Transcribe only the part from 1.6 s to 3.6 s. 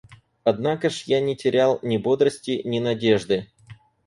ни бодрости, ни надежды.